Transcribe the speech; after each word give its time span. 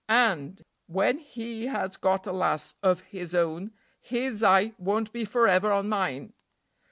and, 0.09 0.63
when 0.87 1.19
he 1.19 1.67
has 1.67 1.95
got 1.95 2.25
a 2.25 2.31
lass 2.31 2.73
of 2.81 3.01
his 3.01 3.35
own, 3.35 3.71
his 3.99 4.41
eye 4.41 4.73
won't 4.79 5.11
be 5.13 5.23
forever 5.23 5.71
on 5.71 5.87
mine." 5.87 6.33